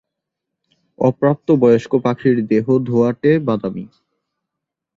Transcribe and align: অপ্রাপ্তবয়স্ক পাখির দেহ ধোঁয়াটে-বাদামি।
অপ্রাপ্তবয়স্ক 0.99 1.91
পাখির 2.03 2.35
দেহ 2.47 2.65
ধোঁয়াটে-বাদামি। 2.79 3.85